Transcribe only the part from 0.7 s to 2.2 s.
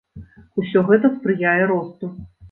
гэта спрыяе росту.